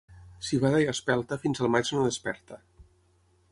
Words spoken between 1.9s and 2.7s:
no desperta.